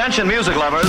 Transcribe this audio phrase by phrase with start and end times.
[0.00, 0.88] Attention music lovers.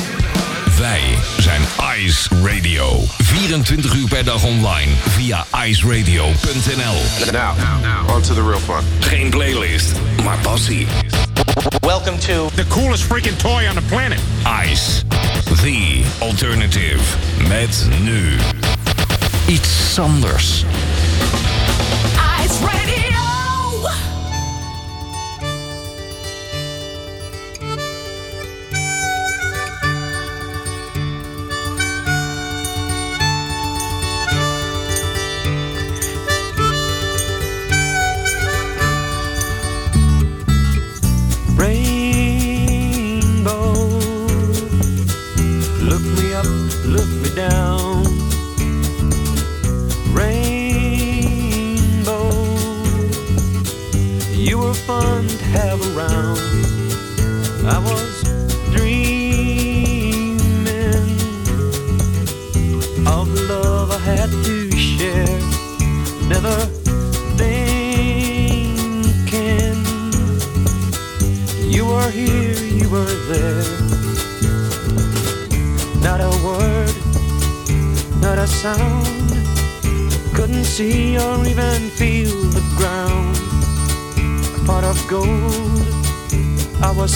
[0.79, 1.01] Wij
[1.39, 1.61] zijn
[1.97, 3.03] Ice Radio.
[3.17, 7.31] 24 uur per dag online via iceradio.nl.
[7.31, 8.83] Now, on to the real fun.
[8.99, 9.91] Geen playlist,
[10.23, 10.87] maar passie.
[11.79, 14.19] Welcome to The coolest freaking toy on the planet.
[14.71, 15.03] Ice,
[15.61, 17.01] the alternative.
[17.47, 18.37] Met nu
[19.45, 20.65] iets anders.
[22.43, 23.10] Ice Radio.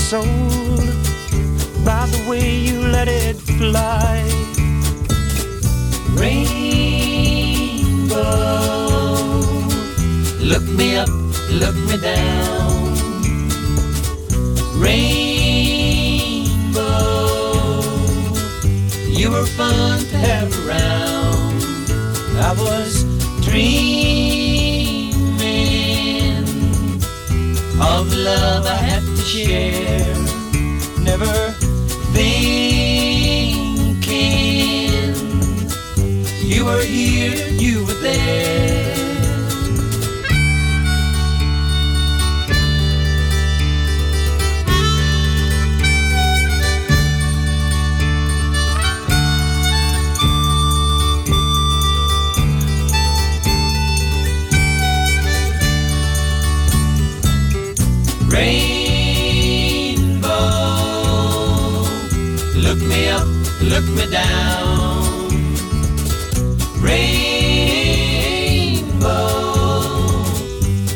[0.05, 0.25] Sold
[1.83, 4.21] by the way you let it fly.
[6.13, 6.45] Rainbow,
[10.39, 11.09] look me up,
[11.49, 12.93] look me down.
[14.77, 15.41] Rainbow,
[19.09, 21.63] you were fun to have around.
[22.37, 23.03] I was
[23.43, 24.35] dreaming
[27.81, 30.15] of love I had share.
[31.01, 31.51] Never
[32.13, 32.45] thinking
[36.43, 38.85] you were here, you were there.
[58.27, 58.64] Rainbow,
[62.87, 63.27] me up,
[63.61, 65.29] look me down.
[66.79, 67.25] Rainbow,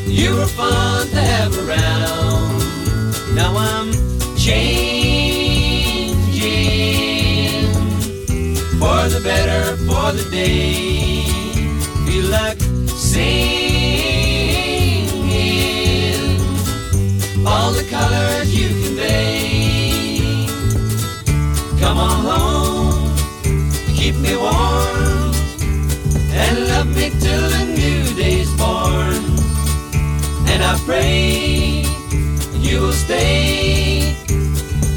[0.05, 2.63] you were fun to have around.
[3.35, 3.91] Now I'm
[4.37, 5.09] changing
[8.79, 11.23] for the better, for the day.
[12.05, 13.89] Feel like singing
[17.45, 18.98] all the colors you convey.
[21.79, 23.15] Come on home,
[23.95, 25.33] keep me warm,
[26.31, 29.23] and love me till the new day's born.
[30.51, 31.85] And I pray
[32.59, 34.13] you will stay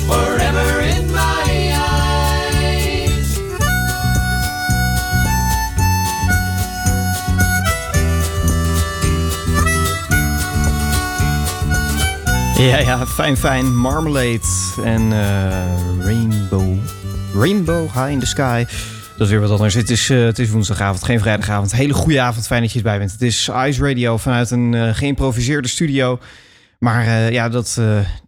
[0.06, 2.02] forever in my eyes.
[12.58, 13.76] Ja, ja, fijn, fijn.
[13.76, 14.40] Marmalade
[14.84, 16.71] en eh, Rainbow.
[17.34, 18.64] Rainbow High in the Sky.
[19.16, 19.74] Dat is weer wat anders.
[19.74, 21.72] Het is, eh, het is woensdagavond, geen vrijdagavond.
[21.72, 23.12] Hele goede avond, fijn dat je erbij bent.
[23.12, 26.18] Het is Ice Radio vanuit een eh, geïmproviseerde studio.
[26.78, 27.74] Maar eh, ja, dat,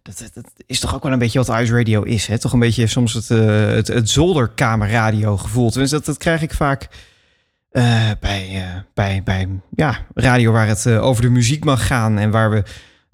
[0.01, 2.27] dat, dat is toch ook wel een beetje wat Ice Radio is.
[2.27, 2.39] Hè?
[2.39, 5.69] Toch een beetje soms het, het, het zolderkamerradio gevoel.
[5.69, 6.87] Tenminste, dat, dat krijg ik vaak
[8.19, 12.17] bij, bij, bij ja, radio waar het over de muziek mag gaan.
[12.17, 12.63] En waar we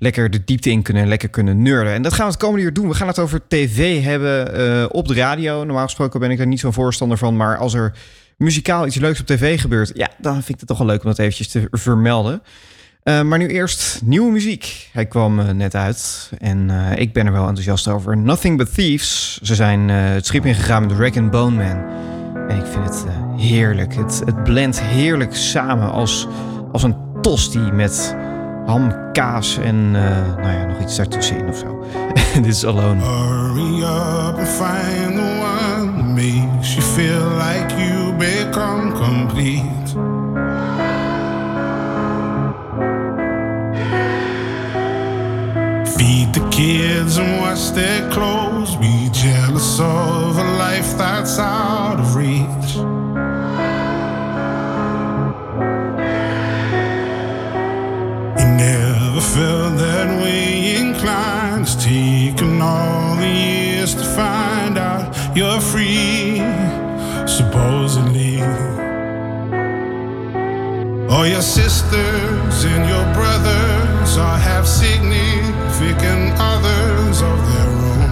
[0.01, 1.93] lekker de diepte in kunnen en lekker kunnen nerden.
[1.93, 2.87] En dat gaan we het komende uur doen.
[2.87, 5.63] We gaan het over tv hebben eh, op de radio.
[5.63, 7.35] Normaal gesproken ben ik er niet zo'n voorstander van.
[7.35, 7.93] Maar als er
[8.37, 9.91] muzikaal iets leuks op tv gebeurt...
[9.95, 12.41] ja, dan vind ik het toch wel leuk om dat eventjes te vermelden.
[13.03, 14.89] Eh, maar nu eerst nieuwe muziek.
[14.93, 18.17] Hij kwam eh, net uit en ik ben er wel enthousiast over.
[18.17, 19.39] Nothing But Thieves.
[19.41, 21.83] Ze zijn het schip ingegaan met Wreck and Bone Man.
[22.49, 23.05] En ik vind het
[23.37, 23.95] heerlijk.
[23.95, 26.27] Het, het blendt heerlijk samen als,
[26.71, 28.15] als een tosti met
[28.65, 31.85] ham, kaas en eh, nou ja, nog iets daartussenin of zo.
[32.33, 33.01] Dit is Alone.
[33.01, 39.89] Hurry up and find the one that makes you feel like you become complete.
[45.97, 48.77] Feed the kids and wash their clothes.
[48.77, 52.60] Be jealous of a life that's out of reach.
[59.33, 61.61] Felt that way inclined.
[61.61, 66.39] It's taken all the years to find out you're free,
[67.25, 68.41] supposedly.
[71.09, 78.11] All your sisters and your brothers all have significant others of their own.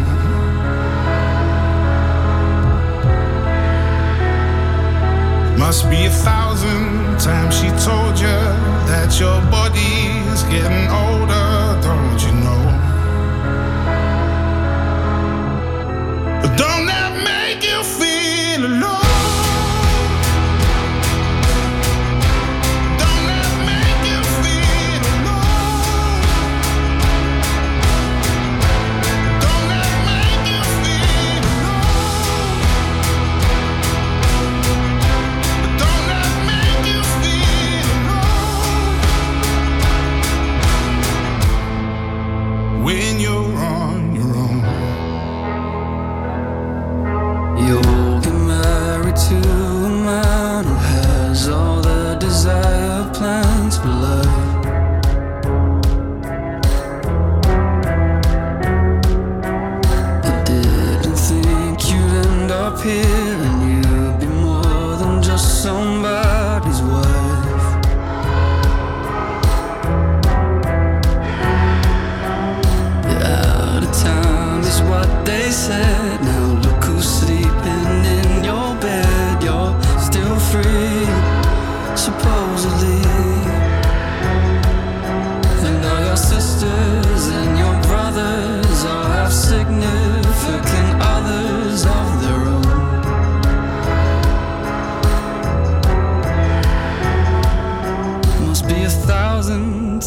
[5.59, 8.39] Must be a thousand times she told you
[8.87, 10.18] that your body
[10.49, 11.48] getting older.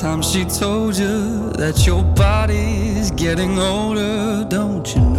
[0.02, 5.11] time she told you that your body's getting older, don't you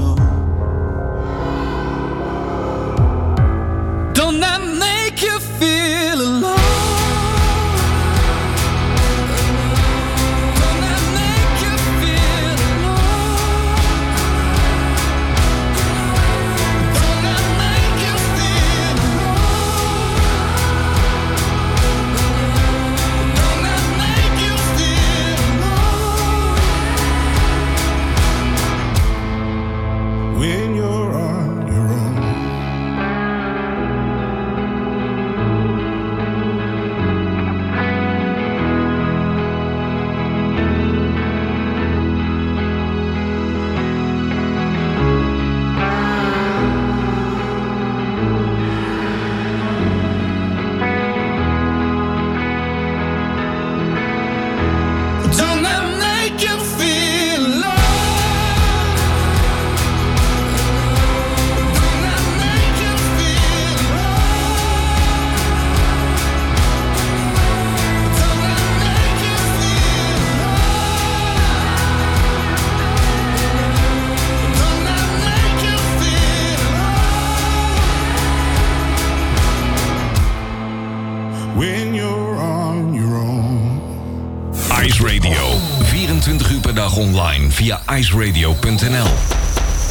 [87.98, 89.08] iceradio.nl.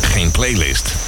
[0.02, 1.01] Geen playlist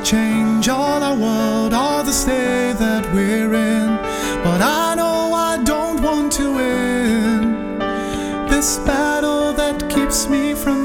[0.00, 3.88] change all our world or the state that we're in.
[4.42, 7.78] But I know I don't want to win
[8.48, 10.81] this battle that keeps me from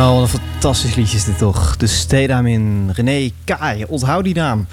[0.00, 1.76] Oh, wat een fantastisch liedje is dit toch.
[1.76, 3.84] De Stedam in René Kaai.
[3.84, 4.66] Onthoud die naam.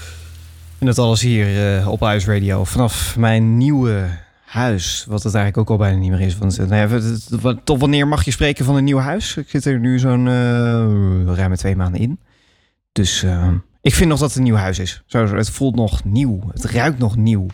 [0.78, 2.64] En dat alles hier eh, op Ice Radio.
[2.64, 4.10] Vanaf mijn nieuwe
[4.46, 5.06] huis.
[5.08, 6.38] Wat het eigenlijk ook al bijna niet meer is.
[6.38, 9.38] Want uh, nou tot wanneer mag je spreken van een nieuw huis?
[9.38, 12.20] Ik zit er nu zo'n eh ruim twee maanden in.
[12.92, 13.50] Dus eh,
[13.82, 15.04] ik vind nog dat het een nieuw huis is.
[15.06, 16.40] Zo, het voelt nog nieuw.
[16.52, 17.46] Het ruikt nog nieuw.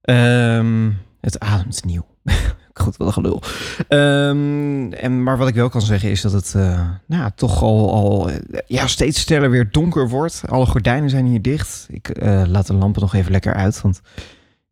[0.00, 2.09] Ehm, het ademt nieuw.
[2.74, 3.42] Goed, wat een gelul.
[3.88, 7.92] Ehm, en, maar wat ik wel kan zeggen is dat het eh, nou, toch al,
[7.92, 10.42] al eh, ja, steeds sneller weer donker wordt.
[10.48, 11.86] Alle gordijnen zijn hier dicht.
[11.90, 13.80] Ik eh, laat de lampen nog even lekker uit.
[13.80, 14.12] Want ik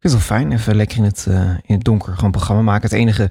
[0.01, 0.53] vind het wel fijn.
[0.53, 1.27] Even lekker in het,
[1.67, 2.89] in het donker gewoon programma maken.
[2.89, 3.31] Het enige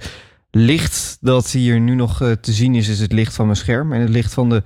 [0.52, 3.94] licht dat hier nu nog te zien is, is het licht van mijn scherm.
[3.94, 4.62] En het licht van de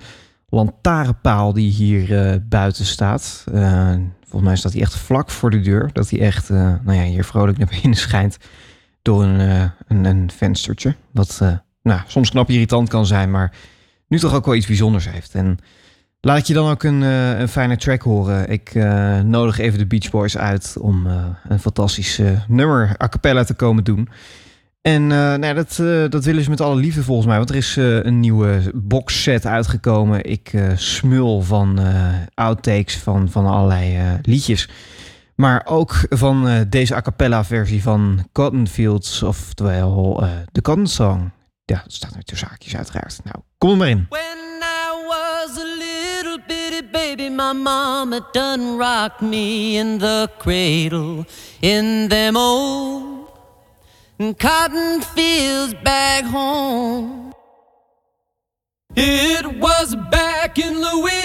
[0.48, 3.44] lantaarnpaal die hier buiten staat.
[4.20, 5.90] Volgens mij staat hij echt vlak voor de deur.
[5.92, 8.36] Dat hij echt, nou ja, hier vrolijk naar binnen schijnt
[9.02, 10.94] door een, eh, een, een venstertje.
[11.10, 13.52] Wat eh, nou, soms knap irritant kan zijn, maar
[14.08, 15.34] nu toch ook wel iets bijzonders heeft.
[15.34, 15.58] En
[16.20, 18.48] laat ik je dan ook een, eh, een fijne track horen.
[18.48, 18.74] Ik
[19.24, 21.06] nodig even de Beach Boys uit om
[21.48, 24.08] een fantastisch nummer a cappella te komen doen.
[24.82, 25.76] En nou dat,
[26.10, 27.36] dat willen ze met alle liefde volgens mij.
[27.36, 30.24] Want er is een nieuwe boxset uitgekomen.
[30.24, 31.80] Ik smul van
[32.34, 34.68] outtakes van, van allerlei liedjes.
[35.34, 39.22] Maar ook van eh, deze a cappella versie van Cotton Fields.
[39.22, 41.30] Oftewel eh, de Cotton Song.
[41.64, 43.20] Ja, dat staat er tussen haakjes uiteraard.
[43.24, 44.06] Nou, kom er maar in.
[44.08, 51.24] When I was a little bitty baby, my mama done rocked me in the cradle
[51.60, 53.12] in them old
[54.38, 57.32] cotton fields back home.
[58.94, 61.21] It was back in Louisiana,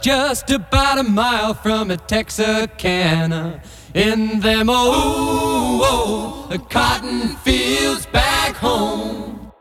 [0.00, 3.62] just about a mile from a Texarkana.
[3.94, 9.52] In them oh, oh, old, old cotton fields back home.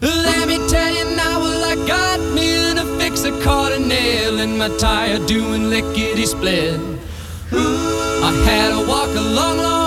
[0.00, 3.24] Let me tell you now, well, I got me in a fix.
[3.24, 6.80] I caught a nail in my tire doing lickety split.
[7.52, 9.83] I had to walk a long, long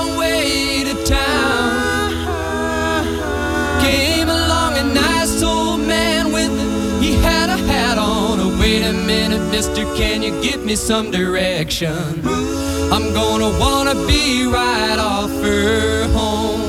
[9.58, 11.98] mister, can you give me some direction?
[12.96, 16.62] I'm gonna wanna be right off her home.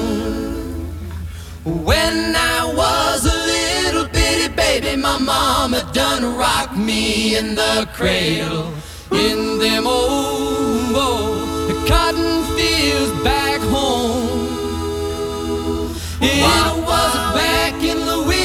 [1.89, 8.73] When I was a little bitty baby, my mama done rocked me in the cradle
[9.13, 14.49] in them old, old cotton fields back home.
[16.23, 18.38] It was back in Louisiana,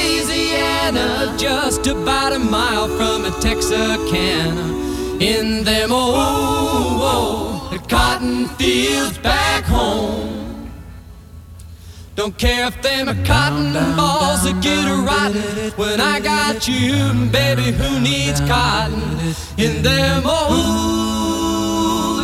[1.37, 4.73] just about a mile from a Texarkana.
[5.19, 10.71] In them oh, oh, old, old cotton fields back home.
[12.15, 15.71] Don't care if them are cotton balls that get a rotten.
[15.71, 19.01] When I got you, baby, who needs cotton?
[19.57, 20.53] In them oh,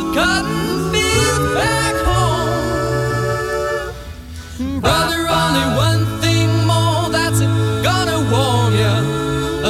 [0.06, 2.60] old cotton fields back home.
[4.80, 6.19] Brother, only one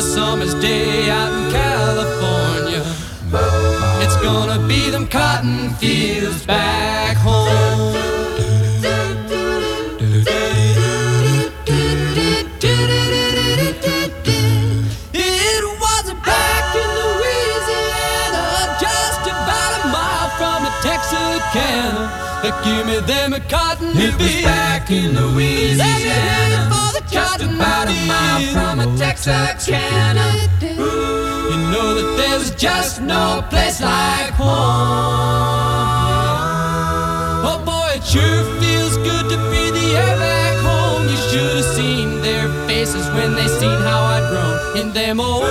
[0.01, 2.83] summer's day out in California.
[4.03, 7.95] It's gonna be them cotton fields back home.
[15.13, 18.43] It was back in Louisiana,
[18.79, 22.27] just about a mile from the Texarkana.
[22.63, 26.78] Give me them a cotton It was back in Louisiana,
[27.19, 30.27] just about a mile from a Texarkana.
[31.51, 34.47] You know that there's just no place like home.
[37.49, 41.03] Oh boy, it sure feels good to breathe the air back home.
[41.11, 45.43] You should have seen their faces when they seen how I'd grown in them old,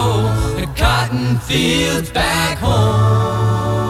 [0.00, 3.89] old cotton fields back home.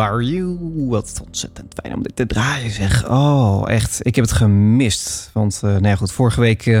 [0.00, 0.58] Are You?
[0.88, 3.08] Wat ontzettend fijn om dit te draaien zeg.
[3.08, 4.06] Oh, echt.
[4.06, 5.30] Ik heb het gemist.
[5.32, 6.80] Want, uh, goed, vorige week uh,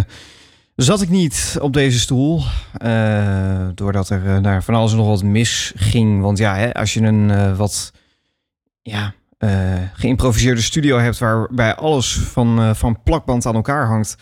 [0.76, 2.42] zat ik niet op deze stoel.
[2.84, 6.22] Uh, doordat er daar van alles nog wat misging.
[6.22, 7.92] Want ja, hè, als je een wat
[8.82, 9.14] ja,
[9.92, 11.18] geïmproviseerde studio hebt...
[11.18, 14.16] waarbij alles van, van plakband aan elkaar hangt...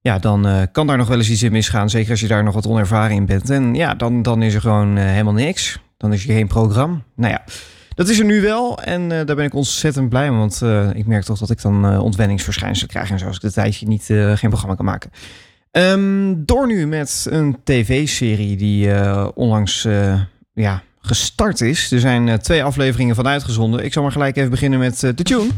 [0.00, 1.90] Ja, dan kan daar nog wel eens iets in misgaan.
[1.90, 3.50] Zeker als je daar nog wat onervaren in bent.
[3.50, 5.78] En ja, dan, dan is er gewoon helemaal niks.
[5.96, 7.00] Dan is er geen programma.
[7.16, 7.44] Nou ja,
[7.98, 8.82] dat is er nu wel.
[8.82, 10.38] En uh, daar ben ik ontzettend blij mee.
[10.38, 13.10] Want uh, ik merk toch dat ik dan uh, ontwenningsverschijnselen krijg.
[13.10, 15.10] En zo als ik de tijdje niet, geen programma kan maken.
[15.72, 18.90] Um, door nu met een tv-serie die
[19.34, 19.86] onlangs
[20.52, 21.92] ja, gestart is.
[21.92, 23.84] Er zijn twee afleveringen van uitgezonden.
[23.84, 25.48] Ik zal maar gelijk even beginnen met de tune.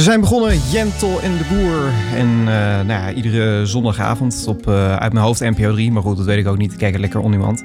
[0.00, 1.92] Ze zijn begonnen, Jentel en de Boer.
[2.14, 5.92] En uh, nou ja, iedere zondagavond op uh, uit mijn hoofd NPO 3.
[5.92, 6.76] Maar goed, dat weet ik ook niet.
[6.76, 7.64] Kijk er lekker oniemand.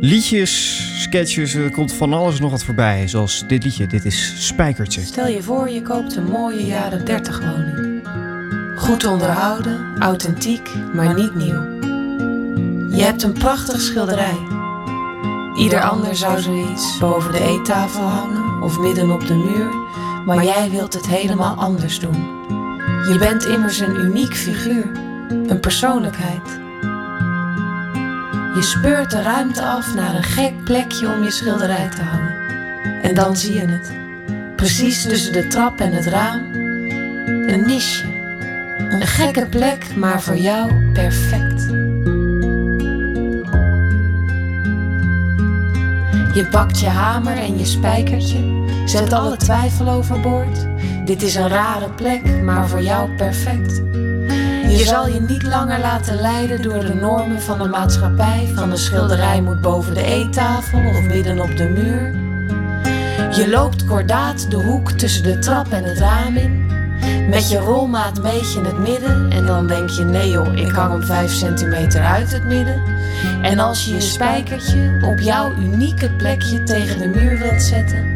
[0.00, 3.08] Liedjes, sketches, er komt van alles nog wat voorbij.
[3.08, 5.00] Zoals dit liedje, dit is Spijkertje.
[5.00, 8.08] Stel je voor, je koopt een mooie jaren 30 woning.
[8.76, 11.62] Goed onderhouden, authentiek, maar niet nieuw.
[12.96, 14.38] Je hebt een prachtig schilderij.
[15.56, 19.82] Ieder ander zou zoiets boven de eettafel hangen of midden op de muur
[20.24, 22.40] maar jij wilt het helemaal anders doen.
[23.08, 24.90] Je bent immers een uniek figuur,
[25.28, 26.60] een persoonlijkheid.
[28.54, 32.34] Je speurt de ruimte af naar een gek plekje om je schilderij te hangen.
[33.02, 33.92] En dan zie je het.
[34.56, 36.40] Precies tussen de trap en het raam.
[37.48, 38.04] Een nisje.
[38.78, 41.62] Een gekke plek, maar voor jou perfect.
[46.34, 48.61] Je pakt je hamer en je spijkertje
[48.92, 50.66] Zet alle twijfel overboord.
[51.04, 53.76] Dit is een rare plek, maar voor jou perfect.
[54.68, 58.50] Je zal je niet langer laten leiden door de normen van de maatschappij.
[58.54, 62.14] Van de schilderij moet boven de eettafel of midden op de muur.
[63.34, 66.66] Je loopt kordaat de hoek tussen de trap en het raam in.
[67.28, 70.92] Met je rolmaat meet je het midden en dan denk je: nee joh, ik hang
[70.92, 72.82] hem 5 centimeter uit het midden.
[73.42, 78.11] En als je je spijkertje op jouw unieke plekje tegen de muur wilt zetten,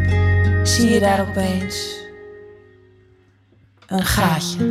[0.69, 2.05] zie je daar opeens
[3.87, 4.65] een gaatje.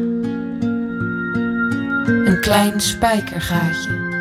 [2.25, 4.13] Een klein spijkergaatje.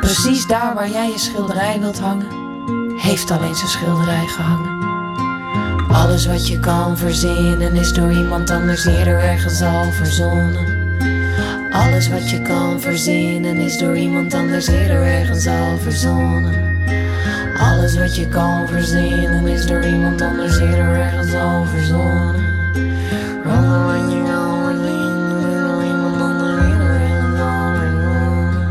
[0.00, 2.26] Precies daar waar jij je schilderij wilt hangen,
[2.98, 4.86] heeft alleen zijn schilderij gehangen.
[5.88, 10.76] Alles wat je kan verzinnen is door iemand anders eerder ergens al verzonnen.
[11.70, 16.67] Alles wat je kan verzinnen is door iemand anders eerder ergens al verzonnen.
[17.58, 22.34] Alles wat je kan verzinnen is door iemand anders eerder ergens al verzonnen.
[23.44, 28.68] Alles wat je kan verzinnen is door iemand anders eerder ergens al verzonnen.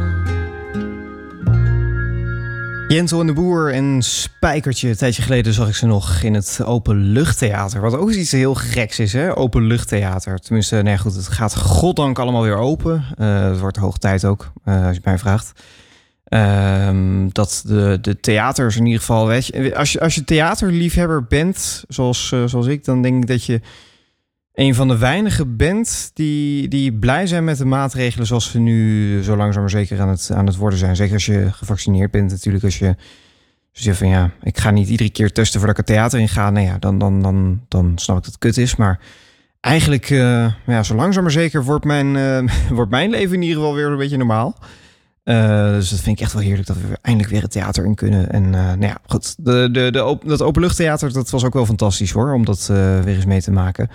[2.88, 4.90] Jentel en de Boer en Spijkertje.
[4.90, 7.82] Een tijdje geleden zag ik ze nog in het Openluchttheater.
[7.82, 9.38] Wat ook iets heel geks is, hè?
[9.38, 10.40] Openluchttheater.
[10.40, 13.04] Tenminste, nee goed, het gaat goddank allemaal weer open.
[13.18, 15.52] Uh, het wordt hoog tijd ook, uh, als je mij vraagt.
[16.30, 21.24] Um, dat de, de theaters in ieder geval, weet je, als je, als je theaterliefhebber
[21.24, 23.62] bent, zoals, uh, zoals ik, dan denk ik dat je
[24.54, 29.24] een van de weinigen bent die, die blij zijn met de maatregelen zoals ze nu
[29.24, 30.96] zo langzaam maar zeker aan het, aan het worden zijn.
[30.96, 32.64] Zeker als je gevaccineerd bent natuurlijk.
[32.64, 32.96] Als je
[33.72, 36.50] zegt van ja, ik ga niet iedere keer testen voordat ik het theater in ga.
[36.50, 38.76] Nou ja, dan, dan, dan, dan snap ik dat het kut is.
[38.76, 39.00] Maar
[39.60, 42.40] eigenlijk, uh, ja, zo langzaam maar zeker wordt mijn, uh,
[42.78, 44.58] wordt mijn leven in ieder geval weer een beetje normaal.
[45.28, 47.96] Uh, dus dat vind ik echt wel heerlijk dat we eindelijk weer het theater in
[47.96, 48.32] kunnen.
[48.32, 49.36] En uh, nou ja, goed.
[49.38, 53.16] De, de, de dat openluchttheater, dat was ook wel fantastisch hoor, om dat uh, weer
[53.16, 53.88] eens mee te maken.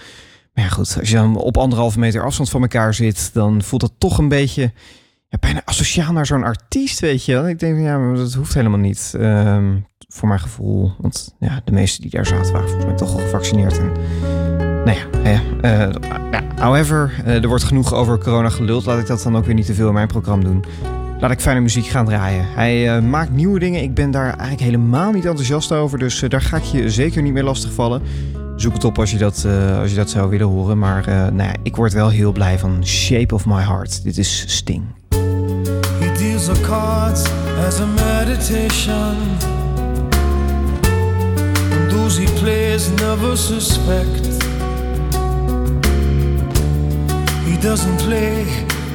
[0.55, 3.81] Maar ja, goed, als je dan op anderhalve meter afstand van elkaar zit, dan voelt
[3.81, 4.73] dat toch een beetje
[5.29, 7.49] ja, bijna asociaal naar zo'n artiest, weet je.
[7.49, 9.15] Ik denk, ja, maar dat hoeft helemaal niet.
[9.17, 10.93] Um, voor mijn gevoel.
[10.99, 13.79] Want ja, de meesten die daar zaten waren volgens mij toch al gevaccineerd.
[13.79, 13.93] En,
[14.85, 18.85] nou ja, ja however, er wordt genoeg over corona geluld.
[18.85, 20.65] Laat ik dat dan ook weer niet te veel in mijn programma doen
[21.23, 22.47] laat ik fijne muziek gaan draaien.
[22.55, 23.83] Hij uh, maakt nieuwe dingen.
[23.83, 25.99] Ik ben daar eigenlijk helemaal niet enthousiast over.
[25.99, 28.03] Dus uh, daar ga ik je zeker niet meer lastigvallen.
[28.57, 30.79] Zoek het op als je dat, uh, als je dat zou willen horen.
[30.79, 34.05] Maar nou ja, ik word wel heel blij van Shape of My Heart.
[34.05, 34.83] Dit is Sting.
[35.99, 36.49] He deals
[37.67, 39.17] as a meditation.
[41.91, 44.45] Those he plays never suspect.
[47.45, 48.45] He doesn't play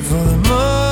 [0.01, 0.86] for the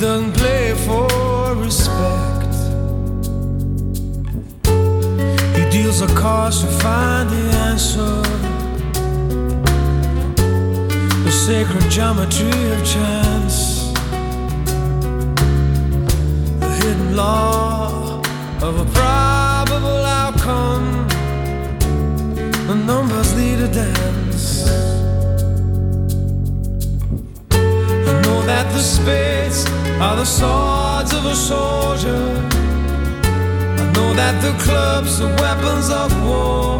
[0.00, 2.40] He doesn't play for respect.
[6.16, 8.22] course, to find the answer.
[11.24, 13.92] The sacred geometry of chance,
[16.60, 18.22] the hidden law
[18.62, 21.06] of a probable outcome.
[22.68, 24.19] The numbers lead a dance.
[28.80, 29.66] The spades
[30.00, 32.24] are the swords of a soldier.
[33.82, 36.78] I know that the clubs are weapons of war.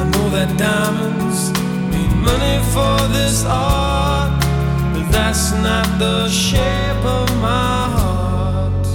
[0.00, 1.40] I know that diamonds
[1.92, 4.30] need money for this art,
[4.94, 8.86] but that's not the shape of my heart.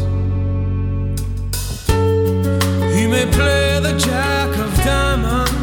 [2.96, 5.61] He may play the jack of diamonds.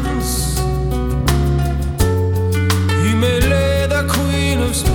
[4.81, 4.85] He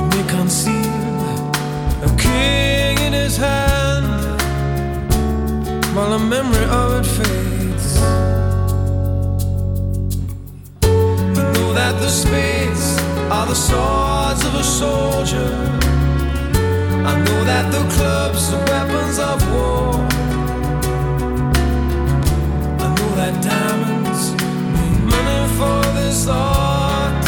[0.00, 1.28] may conceal
[2.02, 4.06] a king in his hand
[5.94, 7.98] while the memory of it fades.
[10.82, 12.96] I know that the spades
[13.30, 15.52] are the swords of a soldier.
[17.10, 19.92] I know that the clubs are weapons of war.
[22.84, 23.87] I know that diamonds
[26.28, 27.22] but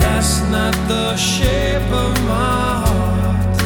[0.00, 3.58] that's not the shape of my heart.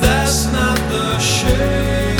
[0.00, 2.13] That's not the shape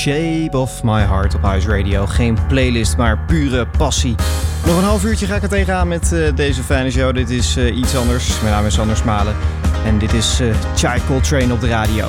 [0.00, 2.06] Shape of My Heart op Huis Radio.
[2.06, 4.14] Geen playlist, maar pure passie.
[4.66, 7.14] Nog een half uurtje ga ik er tegenaan met eh, deze fijne show.
[7.14, 8.40] Dit is eh, iets anders.
[8.40, 9.34] Mijn naam is Anders Malen.
[9.84, 12.08] En dit is uh, Chai Coltrane op de radio.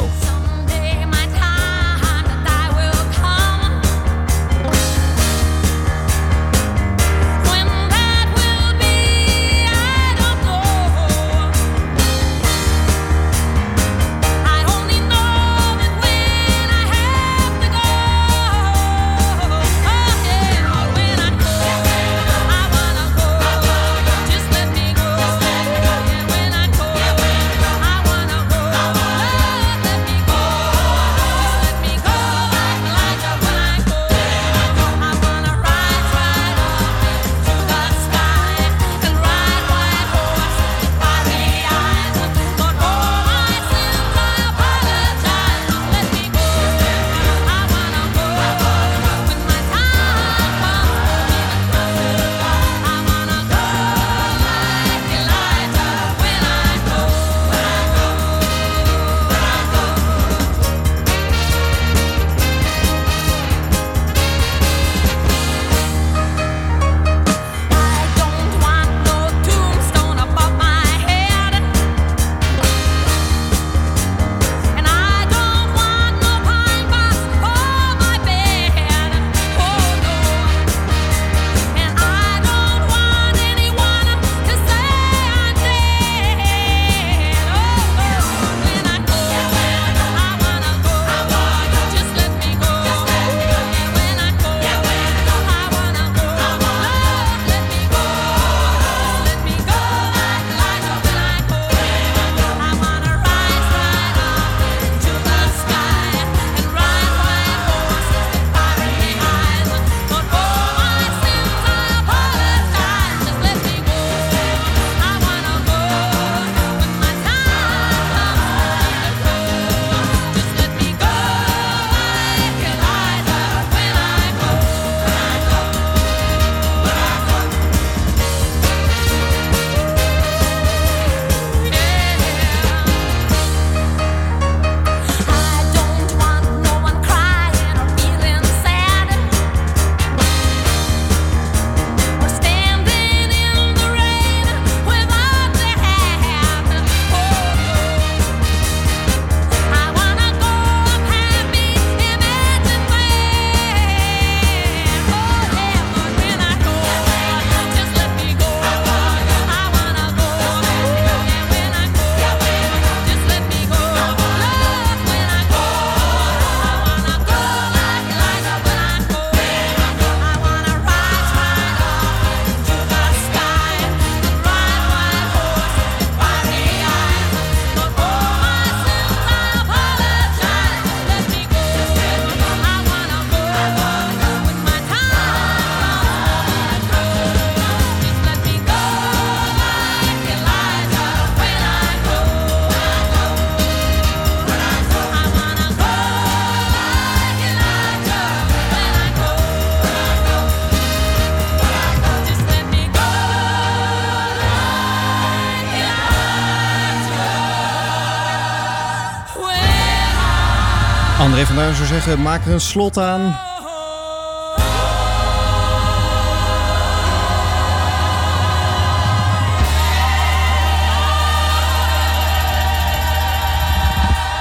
[211.72, 213.22] Zou zeggen, maak er een slot aan.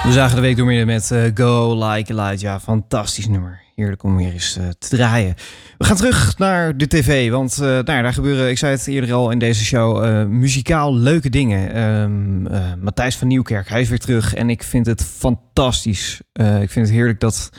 [0.02, 2.60] We zagen de week doormidden met eh, Go Like Elijah.
[2.60, 3.62] Fantastisch nummer.
[3.80, 5.34] Heerlijk om weer eens eh, te draaien.
[5.80, 7.30] We gaan terug naar de tv.
[7.30, 10.94] Want eh, nou daar gebeuren, ik zei het eerder al in deze show, eh, muzikaal
[10.94, 11.72] leuke dingen.
[11.72, 14.34] Ehm, eh, Matthijs van Nieuwkerk, hij is weer terug.
[14.34, 16.20] En ik vind het fantastisch.
[16.32, 17.50] Ik vind het heerlijk dat,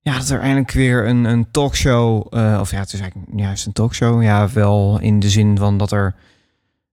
[0.00, 2.26] ja, dat er eindelijk weer een, een talkshow...
[2.60, 4.22] of ja, het is eigenlijk juist een talkshow.
[4.22, 6.14] Ja, wel in de zin van dat er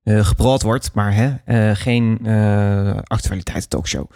[0.05, 0.93] gepraat wordt.
[0.93, 2.19] Maar hè, geen
[3.03, 4.11] actualiteiten talkshow.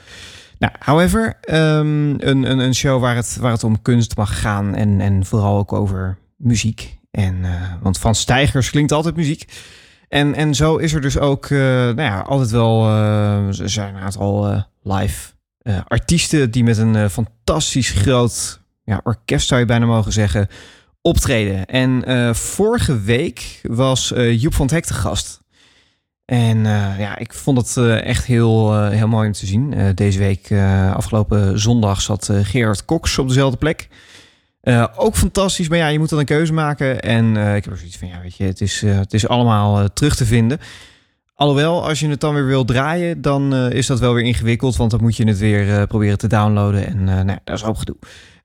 [0.59, 4.75] Nou, however, ehm, een, een, een show waar het, waar het om kunst mag gaan
[4.75, 6.97] en, en vooral ook over muziek.
[7.11, 9.45] En, eh, want van stijgers klinkt altijd muziek.
[10.07, 13.95] En, en zo is er dus ook eh, nou ja, altijd wel eh, er zijn
[13.95, 15.37] een aantal live
[15.87, 20.47] artiesten die met een fantastisch groot ja, orkest, zou je bijna mogen zeggen,
[21.01, 21.65] optreden.
[21.65, 25.41] En vorige week was Joep van het Hek de gast.
[26.29, 29.75] En eh, ja, ik vond het eh, echt heel, eh, heel mooi om te zien.
[29.95, 30.51] Deze week,
[30.93, 33.89] afgelopen zondag, zat Gerard Cox op dezelfde plek.
[34.95, 37.01] Ook fantastisch, maar ja, je moet dan een keuze maken.
[37.01, 40.15] En ik heb er zoiets van, ja, weet je, het is, het is allemaal terug
[40.15, 40.59] te vinden.
[41.35, 44.75] Alhoewel, als je het dan weer wil draaien, dan is dat wel weer ingewikkeld.
[44.75, 46.87] Want dan moet je het weer proberen te downloaden.
[46.87, 47.97] En nou, dat is ook gedoe.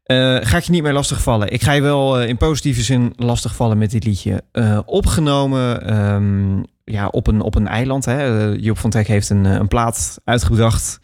[0.05, 1.53] Eh, ga ik je niet meer lastigvallen.
[1.53, 4.43] Ik ga je wel eh, in positieve zin lastigvallen met dit liedje.
[4.53, 8.05] Eh, opgenomen ehm, ja, op, een, op een eiland.
[8.05, 8.45] Hè.
[8.45, 11.01] Job van Teck heeft een, een plaat uitgebracht.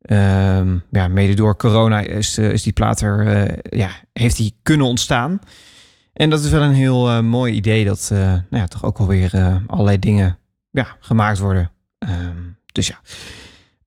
[0.00, 5.38] Ehm, ja, mede door corona is, is die plaat er, ja, heeft die kunnen ontstaan.
[6.12, 9.98] En dat is wel een heel mooi idee dat nou ja, toch ook alweer allerlei
[9.98, 10.38] dingen
[10.70, 11.70] ja, gemaakt worden.
[11.98, 12.42] Ehm,
[12.72, 13.00] dus ja.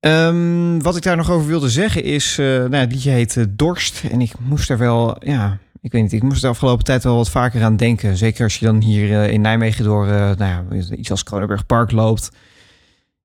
[0.08, 3.44] Ehm, wat ik daar nog over wilde zeggen is, eh, nou, het liedje heet eh,
[3.50, 4.04] Dorst.
[4.12, 7.16] En ik moest er wel, ja, ik weet niet, ik moest de afgelopen tijd wel
[7.16, 8.18] wat vaker aan denken.
[8.18, 10.06] Zeker als je dan hier eh, in Nijmegen door,
[10.38, 12.32] nou iets als Kronenberg Park loopt.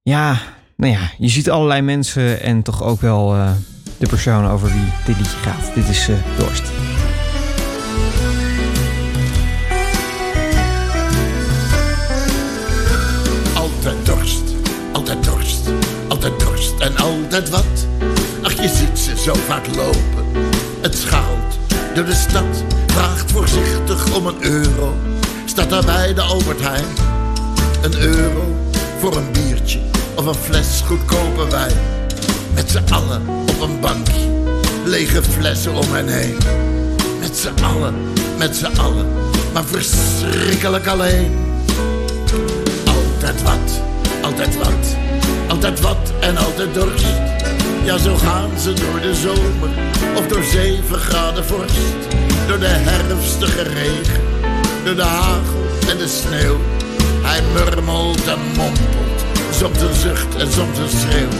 [0.02, 0.38] Ja,
[0.76, 3.34] nou ja, je ziet allerlei mensen en toch ook wel
[3.98, 5.74] de persoon over wie dit liedje gaat.
[5.74, 6.08] Dit is
[6.38, 6.91] Dorst.
[17.32, 17.86] Altijd wat.
[18.42, 20.50] Ach, je ziet ze zo vaak lopen.
[20.80, 21.58] Het scharrelt
[21.94, 24.94] door de stad, vraagt voorzichtig om een euro.
[25.44, 26.84] Staat daar bij de Albert Heijn.
[27.82, 28.56] Een euro
[29.00, 29.80] voor een biertje
[30.14, 31.76] of een fles goedkope wijn.
[32.54, 34.28] Met z'n allen op een bankje,
[34.84, 36.36] lege flessen om hen heen.
[37.20, 37.94] Met z'n allen,
[38.38, 39.06] met z'n allen,
[39.52, 41.30] maar verschrikkelijk alleen.
[42.86, 43.80] Altijd wat,
[44.22, 44.96] altijd wat,
[45.52, 47.06] altijd wat en altijd dorst.
[47.84, 49.70] Ja, zo gaan ze door de zomer
[50.16, 51.76] of door zeven graden vorst.
[52.46, 54.22] Door de herfstige regen,
[54.84, 56.58] door de hagel en de sneeuw.
[57.22, 59.18] Hij murmelt en mompelt,
[59.58, 61.34] soms een zucht en soms een schreeuw.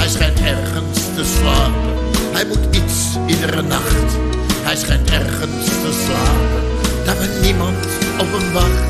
[0.00, 1.94] Hij schijnt ergens te slapen,
[2.32, 2.96] hij moet iets
[3.26, 4.10] iedere nacht.
[4.62, 6.62] Hij schijnt ergens te slapen,
[7.04, 7.86] daar met niemand
[8.18, 8.88] op hem wacht.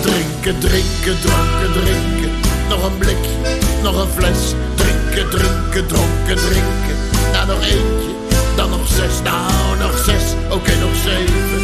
[0.00, 2.51] Drinken, drinken, dronken, drinken.
[2.72, 3.36] Nog een blikje,
[3.82, 4.40] nog een fles.
[4.74, 6.96] Drinken, drinken, dronken, drinken.
[7.32, 8.12] Nou, nog eentje,
[8.56, 9.14] dan nog zes.
[9.22, 11.62] Nou, nog zes, oké, nog zeven.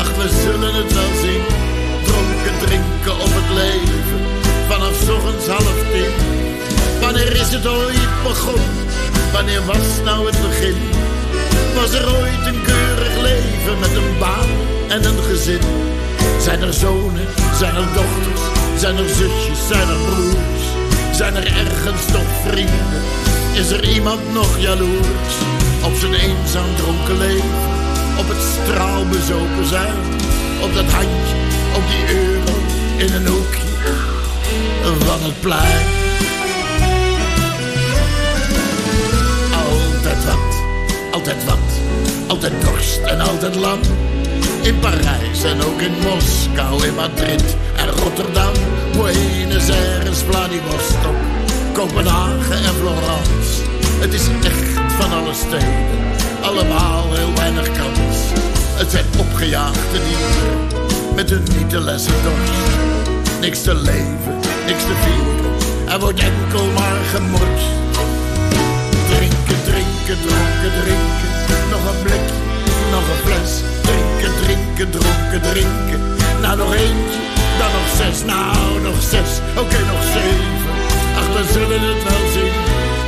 [0.00, 1.42] Ach, we zullen het wel zien.
[2.04, 4.20] Dronken, drinken op het leven.
[4.68, 6.14] Vanaf ochtends half tien.
[7.00, 8.74] Wanneer is het ooit begonnen?
[9.32, 10.76] Wanneer was nou het begin?
[11.74, 14.50] Was er ooit een keurig leven met een baan
[14.88, 15.64] en een gezin?
[16.40, 17.26] Zijn er zonen,
[17.58, 20.64] zijn er dochters, zijn er zusjes, zijn er broers?
[21.12, 23.02] Zijn er ergens nog vrienden?
[23.52, 25.34] Is er iemand nog jaloers?
[25.84, 27.58] Op zijn eenzaam dronken leven,
[28.18, 29.96] op het straalbezopen zijn,
[30.62, 31.36] op dat handje,
[31.76, 32.54] op die euro
[32.96, 33.62] in een hoekje
[35.06, 35.86] van het plein.
[39.52, 40.62] Altijd wat,
[41.10, 41.80] altijd wat,
[42.26, 43.80] altijd dorst en altijd lam.
[44.62, 48.52] In Parijs en ook in Moskou, in Madrid en Rotterdam.
[48.92, 51.16] Buenos Aires, Vladivostok,
[51.72, 53.62] Kopenhagen en Florence.
[54.00, 55.86] Het is echt van alle steden,
[56.40, 58.16] allemaal heel weinig kans.
[58.74, 60.58] Het zijn opgejaagde dieren,
[61.14, 62.58] met hun niet te lessen dorst.
[63.40, 64.34] Niks te leven,
[64.66, 65.52] niks te vieren,
[65.92, 67.70] er wordt enkel maar gemorst.
[69.08, 71.28] Drinken, drinken, dronken, drinken.
[71.70, 72.38] Nog een blikje,
[72.90, 73.52] nog een fles.
[73.82, 76.00] Drinken, drinken, dronken, drinken.
[76.40, 77.20] Nou, nog eentje,
[77.60, 78.18] dan nog zes.
[78.32, 79.30] Nou, nog zes,
[79.62, 80.70] oké, nog zeven.
[81.18, 82.56] Ach, we zullen het wel zien.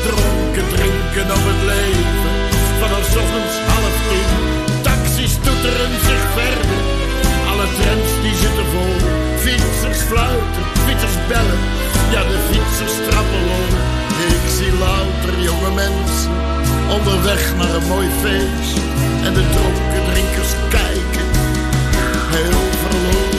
[0.06, 2.20] Dronken, drinken op het leven.
[2.80, 4.30] vanaf ochtends half tien.
[4.88, 6.80] Taxis toeteren zich verder,
[7.50, 8.96] alle trams die zitten vol.
[9.44, 11.62] Fietsers fluiten, fietsers bellen,
[12.14, 13.60] ja de fietsers trappelen.
[13.60, 13.74] om.
[14.36, 16.30] Ik zie louter jonge mensen
[16.96, 18.76] onderweg naar een mooi feest.
[19.26, 21.26] En de dronken drinkers kijken,
[22.34, 23.31] heel verloren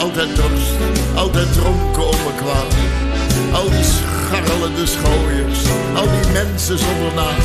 [0.00, 0.76] altijd dorst,
[1.14, 2.74] altijd dronken om me kwaad.
[3.52, 5.60] Al die scharrelende schooiers,
[5.94, 7.40] al die mensen zonder naam.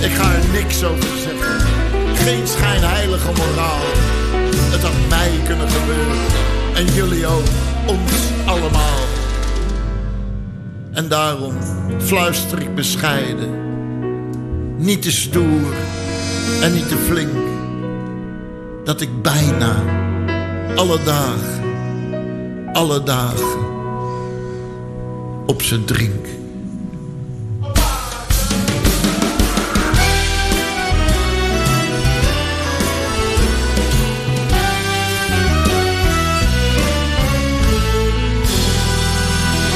[0.00, 1.66] Ik ga er niks over zeggen,
[2.14, 3.84] geen schijnheilige moraal.
[4.70, 6.22] Het had mij kunnen gebeuren,
[6.74, 7.48] en jullie ook,
[7.86, 8.12] ons
[8.44, 9.02] allemaal.
[10.92, 11.54] En daarom
[11.98, 13.50] fluister ik bescheiden,
[14.76, 15.72] niet te stoer
[16.62, 17.32] en niet te flink.
[18.84, 19.74] Dat ik bijna
[20.74, 21.63] alle dagen,
[22.74, 23.72] alle dagen
[25.46, 26.26] op ze drink.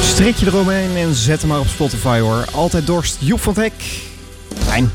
[0.01, 2.45] Strik je eromheen en zet hem maar op Spotify hoor.
[2.53, 4.03] Altijd dorst, Joep van het Hek.
[4.65, 4.91] Fijn.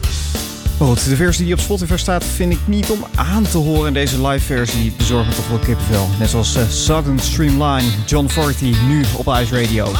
[0.83, 3.87] De versie die op Spotify staat vind ik niet om aan te horen.
[3.87, 6.07] En deze live versie bezorgt me toch wel kippenvel.
[6.19, 9.91] Net zoals eh, Southern Streamline, John Forty, nu op Ice Radio.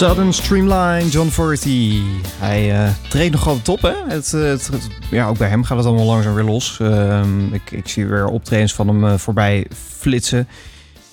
[0.00, 2.02] Southern Streamline, John Forty.
[2.38, 3.94] Hij eh treedt nog altijd op, hè?
[4.08, 6.80] Het, eh, het, ja, ook bij hem gaat het allemaal langzaam weer los.
[6.80, 10.48] Ehm, ik, ik zie weer optredens van hem eh, voorbij flitsen.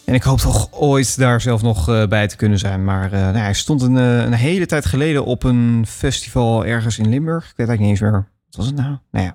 [0.05, 2.83] En ik hoop toch ooit daar zelf nog bij te kunnen zijn.
[2.83, 7.43] Maar nou, hij stond een, een hele tijd geleden op een festival ergens in Limburg.
[7.43, 8.27] Ik weet eigenlijk niet eens meer.
[8.45, 8.97] Wat was het nou?
[9.11, 9.31] Nou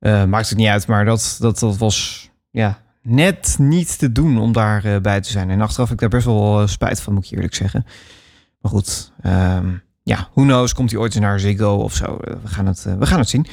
[0.00, 0.86] ja, maakt het niet uit.
[0.86, 5.30] Maar dat, dat, dat was ja, net niet te doen om daar eh, bij te
[5.30, 5.50] zijn.
[5.50, 7.86] En achteraf heb ik daar best wel spijt van, moet ik eerlijk zeggen.
[8.64, 9.66] Maar goed, ehm,
[10.02, 12.04] ja, who knows, komt hij ooit eens naar Ziggo of zo.
[12.04, 13.46] Eh, we, gaan het, eh, we gaan het zien.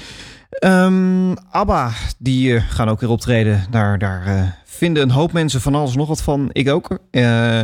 [0.49, 3.65] Ehm, ABBA, die eh, gaan ook weer optreden.
[3.69, 6.49] Daar, daar vinden een hoop mensen van alles nog wat van.
[6.51, 6.91] Ik ook.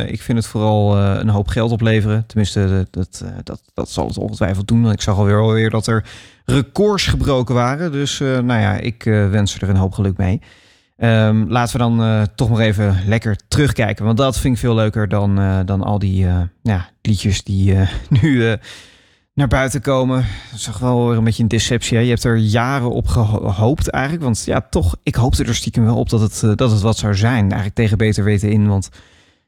[0.06, 2.26] Ik vind het vooral een hoop geld opleveren.
[2.26, 4.90] Tenminste, dat, dat, dat, zal het ongetwijfeld doen.
[4.90, 6.04] Ik zag alweer, alweer dat er
[6.44, 7.92] records gebroken waren.
[7.92, 10.40] Dus nou ja, ik wens er een hoop geluk mee.
[10.98, 14.04] Ehm, laten we dan eh, toch maar even lekker terugkijken.
[14.04, 17.74] Want dat vind ik veel leuker dan, eh, dan al die eh, ja, liedjes die
[18.20, 18.56] nu
[19.34, 20.26] naar buiten komen.
[20.50, 21.96] Dat is wel weer een beetje een deceptie.
[21.96, 22.02] Hè?
[22.02, 24.24] Je hebt er jaren op gehoopt eigenlijk.
[24.24, 27.14] Want ja, toch, ik hoopte er stiekem wel op dat het, dat het wat zou
[27.14, 27.44] zijn.
[27.44, 28.68] Eigenlijk tegen beter weten in.
[28.68, 28.88] Want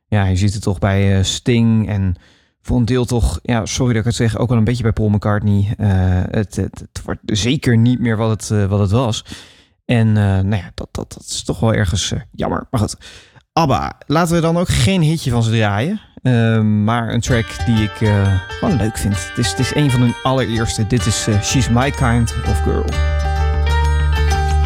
[0.06, 2.14] ja, je ziet het toch bij Sting en
[2.62, 4.92] voor een deel toch, ja, sorry dat ik het zeg, ook wel een beetje bij
[4.92, 5.74] Paul McCartney.
[6.30, 9.24] Het, het, het wordt zeker niet meer wat het, wat het was.
[9.84, 12.66] En nou ja, dat, dat is toch wel ergens eh, jammer.
[12.70, 12.96] Maar goed,
[13.52, 13.92] ABBA.
[14.06, 16.00] Laten we dan ook geen hitje van ze draaien.
[16.22, 19.28] Eh, maar een track die ik eh, gewoon leuk vind.
[19.28, 20.86] Het is, het is een van hun allereerste.
[20.86, 22.84] Dit is eh, She's My Kind of Girl.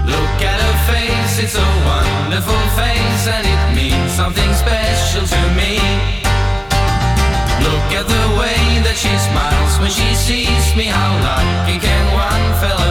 [0.05, 5.79] Look at her face, it's a wonderful face, and it means something special to me.
[7.67, 10.85] Look at the way that she smiles when she sees me.
[10.85, 12.84] How lucky can one fellow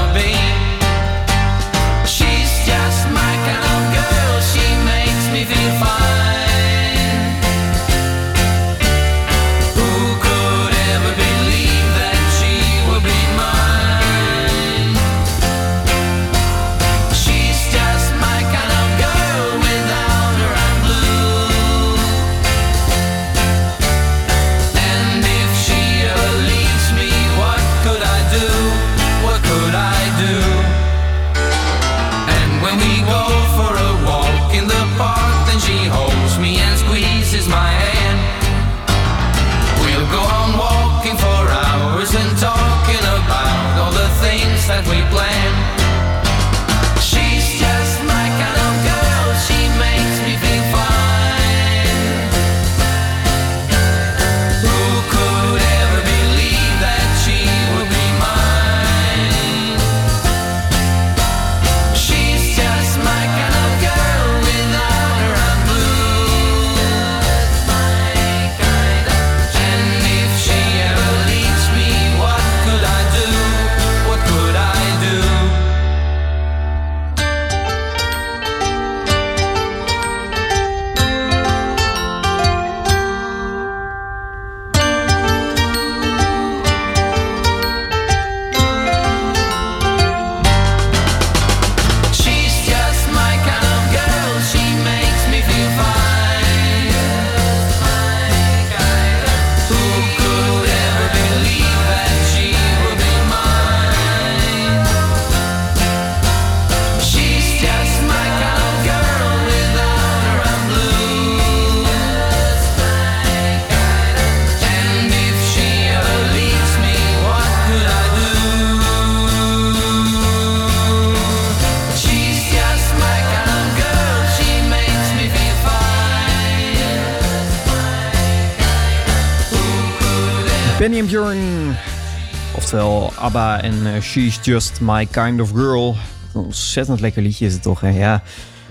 [134.03, 135.95] She's Just My Kind of Girl.
[136.33, 137.81] Een ontzettend lekker liedje is het toch?
[137.81, 138.23] Ja.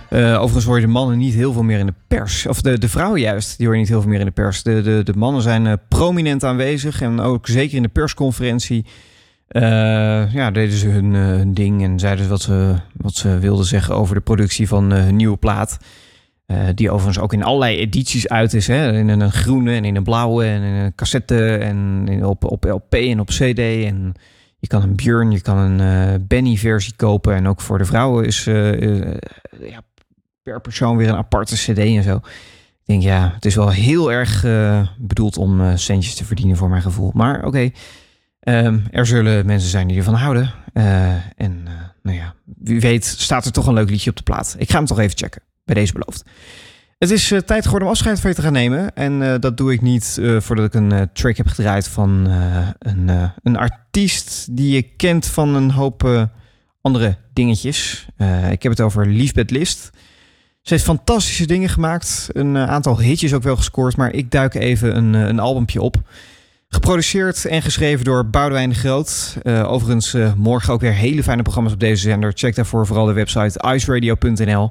[0.08, 2.46] Eh, overigens hoor je de mannen niet heel veel meer in de pers.
[2.46, 4.62] Of de, de vrouwen juist, die hoor je niet heel veel meer in de pers.
[4.62, 7.00] De, de, de mannen zijn eh, prominent aanwezig.
[7.00, 8.86] En ook zeker in de persconferentie
[9.48, 11.82] eh, ja, deden ze hun, hun ding.
[11.82, 15.36] En zeiden ze wat ze, wat ze wilden zeggen over de productie van hun nieuwe
[15.36, 15.78] plaat.
[16.74, 18.66] Die overigens ook in allerlei edities uit is.
[18.66, 18.98] Hè?
[18.98, 22.94] In een groene en in een blauwe en in een cassette en op, op LP
[22.94, 23.58] en op CD.
[23.58, 24.14] En
[24.62, 27.34] je kan een Björn, je kan een eh, Benny versie kopen.
[27.34, 29.18] En ook voor de vrouwen is eh, eh,
[29.60, 29.82] ja,
[30.42, 32.16] per persoon weer een aparte CD en zo.
[32.16, 34.42] Ik denk ja, het is wel heel erg
[34.98, 37.10] bedoeld om centjes te verdienen voor mijn gevoel.
[37.14, 37.70] Maar oké,
[38.40, 40.52] ehm, er zullen mensen zijn die ervan houden.
[41.36, 41.62] En
[42.02, 44.54] nou ja, wie weet staat er toch een leuk liedje op de plaat.
[44.58, 45.42] Ik ga hem toch even checken.
[45.64, 46.24] Bij deze beloofd.
[47.02, 48.94] Het is eh, tijd geworden om afscheid van je te gaan nemen.
[48.94, 52.10] En eh, dat doe ik niet eh, voordat ik een track heb gedraaid van
[52.78, 56.28] een, een artiest die je kent van een hoop
[56.80, 58.06] andere dingetjes.
[58.50, 59.90] Ik heb het over Liesbeth List.
[60.60, 62.28] Ze heeft fantastische dingen gemaakt.
[62.32, 63.96] Een aantal hitjes ook wel gescoord.
[63.96, 65.96] Maar ik duik even een, een op.
[66.68, 69.36] Geproduceerd en geschreven door Boudewijn de Groot.
[69.44, 72.32] Overigens morgen ook weer hele fijne programma's op deze zender.
[72.34, 74.70] Check daarvoor vooral de website iceradio.nl.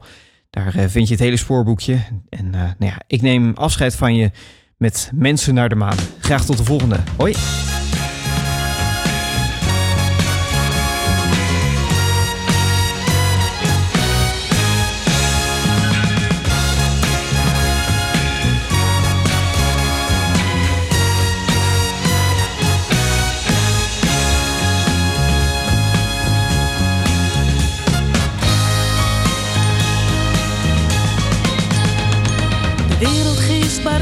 [0.51, 1.99] Daar eh, vind je het hele spoorboekje.
[2.29, 4.31] En eh, nou ja, ik neem afscheid van je
[4.77, 5.97] met Mensen naar de Maan.
[6.19, 6.99] Graag tot de volgende.
[7.17, 7.33] Hoi.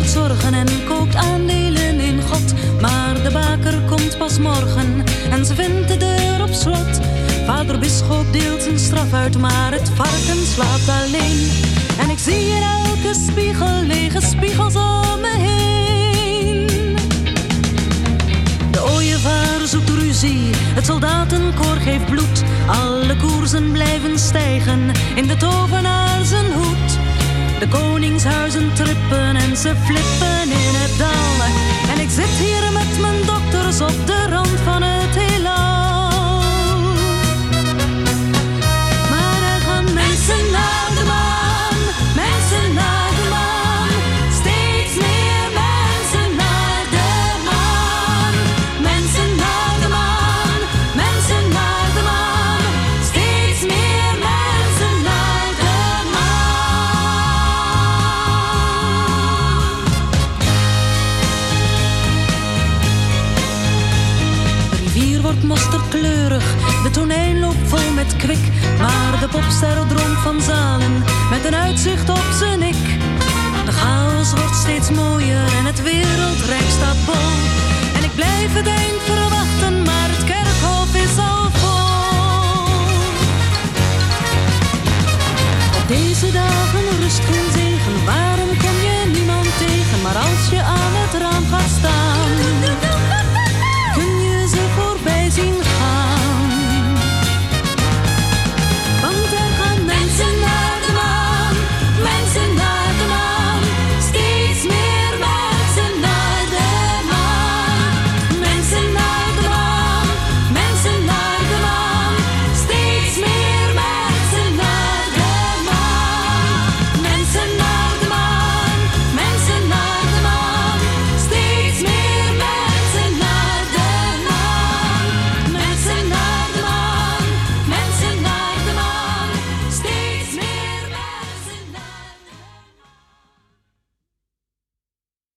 [0.10, 2.54] Zorgen en koopt aandelen in God.
[2.82, 7.00] Maar de baker komt pas morgen en ze vindt de deur op slot.
[7.46, 11.50] Vader Bisschop deelt zijn straf uit, maar het varken slaapt alleen.
[12.00, 16.96] En ik zie in elke spiegel lege spiegels om me heen.
[18.72, 22.44] De ooievaar zoekt ruzie, het soldatenkoor geeft bloed.
[22.68, 26.89] Alle koersen blijven stijgen in de tovenaar zijn hoed.
[27.60, 31.46] De koningshuizen trippen en ze flippen in het dal.
[31.96, 33.39] En ik zit hier met mijn dokters